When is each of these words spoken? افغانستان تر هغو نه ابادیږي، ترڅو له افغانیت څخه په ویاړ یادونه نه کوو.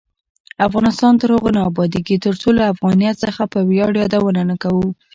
افغانستان 0.67 1.13
تر 1.21 1.29
هغو 1.35 1.49
نه 1.55 1.61
ابادیږي، 1.69 2.15
ترڅو 2.25 2.49
له 2.57 2.63
افغانیت 2.73 3.15
څخه 3.25 3.41
په 3.53 3.59
ویاړ 3.69 3.91
یادونه 4.01 4.41
نه 4.49 4.55
کوو. 4.63 4.87